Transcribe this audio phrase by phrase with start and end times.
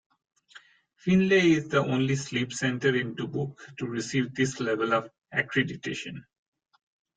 [0.95, 6.23] Finley is the only sleep center in Dubuque to receive this level of accreditation.